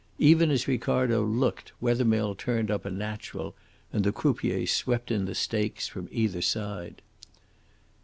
[0.17, 3.55] Even as Ricardo looked Wethermill turned up "a natural,"
[3.93, 7.03] and the croupier swept in the stakes from either side.